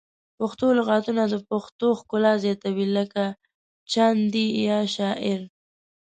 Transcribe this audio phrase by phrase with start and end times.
[0.37, 3.23] پښتو لغتونه د پښتو ښکلا زیاتوي لکه
[3.93, 5.39] چندي یا شاعر